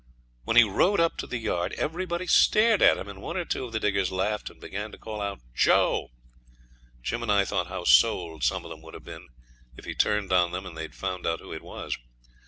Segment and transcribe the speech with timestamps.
[0.45, 3.65] When he rode up to the yard everybody stared at him, and one or two
[3.65, 6.09] of the diggers laughed and began to call out 'Joe.'
[7.03, 9.27] Jim and I thought how sold some of them would have been
[9.77, 11.99] if he turned on them and they'd found out who it was.